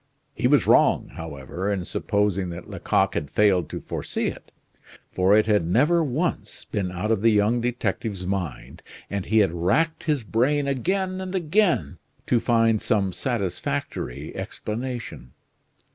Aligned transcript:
He 0.33 0.47
was 0.47 0.65
wrong, 0.65 1.09
however, 1.09 1.71
in 1.71 1.85
supposing 1.85 2.49
that 2.49 2.67
Lecoq 2.67 3.13
had 3.13 3.29
failed 3.29 3.69
to 3.69 3.79
foresee 3.81 4.25
it; 4.25 4.51
for 5.13 5.37
it 5.37 5.45
had 5.45 5.63
never 5.63 6.03
once 6.03 6.65
been 6.65 6.91
out 6.91 7.11
of 7.11 7.21
the 7.21 7.29
young 7.29 7.61
detective's 7.61 8.25
mind; 8.25 8.81
and 9.11 9.27
he 9.27 9.37
had 9.45 9.53
racked 9.53 10.05
his 10.05 10.23
brain 10.23 10.67
again 10.67 11.21
and 11.21 11.35
again 11.35 11.99
to 12.25 12.39
find 12.39 12.81
some 12.81 13.13
satisfactory 13.13 14.35
explanation. 14.35 15.33